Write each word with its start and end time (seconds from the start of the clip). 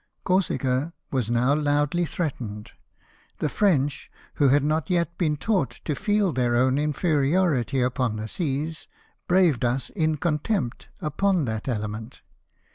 Corsica 0.23 0.93
was 1.11 1.29
now 1.29 1.53
loudly 1.53 2.05
threat 2.07 2.39
ened. 2.39 2.69
The 3.37 3.49
French, 3.49 4.09
who 4.41 4.47
had 4.49 4.63
not 4.63 4.89
yet 4.89 5.15
been 5.19 5.37
taught 5.37 5.79
to 5.85 5.93
feel 5.93 6.33
their 6.33 6.55
own 6.55 6.79
inferiority 6.79 7.81
upon 7.81 8.15
the 8.15 8.27
seas, 8.27 8.87
braved 9.27 9.63
us, 9.63 9.91
in 9.91 10.17
contempt, 10.17 10.89
upon 11.01 11.45
that 11.45 11.67
element. 11.67 12.23